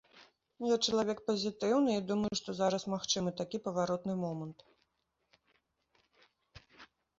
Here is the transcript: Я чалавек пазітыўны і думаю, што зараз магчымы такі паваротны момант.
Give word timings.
Я 0.69 0.77
чалавек 0.85 1.19
пазітыўны 1.27 1.91
і 1.97 2.03
думаю, 2.13 2.31
што 2.39 2.49
зараз 2.61 2.83
магчымы 2.95 3.35
такі 3.43 3.57
паваротны 3.67 4.17
момант. 4.25 4.67